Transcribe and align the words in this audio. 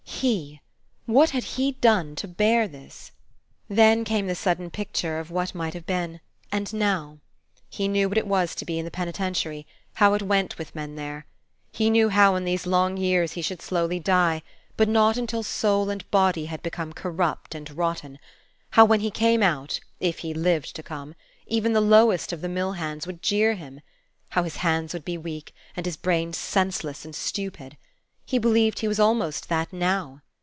He, 0.23 0.61
what 1.07 1.31
had 1.31 1.43
he 1.43 1.71
done 1.71 2.15
to 2.17 2.27
bear 2.27 2.67
this? 2.67 3.11
Then 3.67 4.03
came 4.03 4.27
the 4.27 4.35
sudden 4.35 4.69
picture 4.69 5.17
of 5.17 5.31
what 5.31 5.55
might 5.55 5.73
have 5.73 5.87
been, 5.87 6.19
and 6.51 6.71
now. 6.71 7.17
He 7.71 7.87
knew 7.87 8.07
what 8.07 8.19
it 8.19 8.27
was 8.27 8.53
to 8.53 8.63
be 8.65 8.77
in 8.77 8.85
the 8.85 8.91
penitentiary, 8.91 9.65
how 9.93 10.13
it 10.13 10.21
went 10.21 10.59
with 10.59 10.75
men 10.75 10.93
there. 10.95 11.25
He 11.71 11.89
knew 11.89 12.09
how 12.09 12.35
in 12.35 12.45
these 12.45 12.67
long 12.67 12.97
years 12.97 13.31
he 13.31 13.41
should 13.41 13.63
slowly 13.63 13.99
die, 13.99 14.43
but 14.77 14.87
not 14.87 15.17
until 15.17 15.41
soul 15.41 15.89
and 15.89 16.07
body 16.11 16.45
had 16.45 16.61
become 16.61 16.93
corrupt 16.93 17.55
and 17.55 17.71
rotten, 17.75 18.19
how, 18.71 18.85
when 18.85 18.99
he 18.99 19.09
came 19.09 19.41
out, 19.41 19.79
if 19.99 20.19
he 20.19 20.35
lived 20.35 20.75
to 20.75 20.83
come, 20.83 21.15
even 21.47 21.73
the 21.73 21.81
lowest 21.81 22.31
of 22.31 22.41
the 22.41 22.49
mill 22.49 22.73
hands 22.73 23.07
would 23.07 23.23
jeer 23.23 23.55
him, 23.55 23.81
how 24.29 24.43
his 24.43 24.57
hands 24.57 24.93
would 24.93 25.03
be 25.05 25.17
weak, 25.17 25.51
and 25.75 25.87
his 25.87 25.97
brain 25.97 26.31
senseless 26.31 27.05
and 27.05 27.15
stupid. 27.15 27.75
He 28.23 28.37
believed 28.37 28.79
he 28.79 28.87
was 28.87 28.99
almost 28.99 29.49
that 29.49 29.73
now. 29.73 30.21